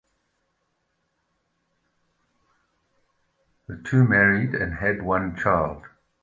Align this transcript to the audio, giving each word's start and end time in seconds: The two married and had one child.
The 3.67 3.77
two 3.87 4.03
married 4.03 4.55
and 4.55 4.73
had 4.73 5.03
one 5.03 5.35
child. 5.35 5.83